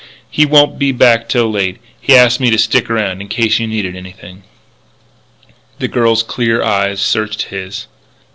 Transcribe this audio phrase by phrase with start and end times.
[0.31, 1.77] "He won't be back till late.
[2.01, 4.41] He asked me to stick around in case you needed anything"
[5.77, 7.85] The girl's clear eyes searched his.